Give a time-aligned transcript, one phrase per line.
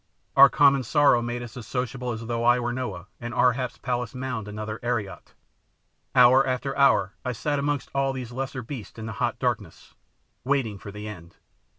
[0.35, 3.77] Our common sorrow made us as sociable as though I were Noah, and Ar hap's
[3.77, 5.33] palace mound another Ararat.
[6.15, 9.93] Hour after hour I sat amongst all these lesser beasts in the hot darkness,
[10.43, 11.35] waiting for the end.